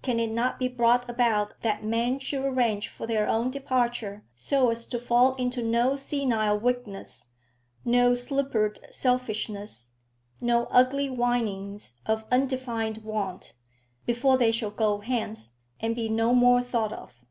[0.00, 4.70] Can it not be brought about that men should arrange for their own departure, so
[4.70, 7.28] as to fall into no senile weakness,
[7.84, 9.90] no slippered selfishness,
[10.40, 13.52] no ugly whinings of undefined want,
[14.06, 17.22] before they shall go hence, and be no more thought of?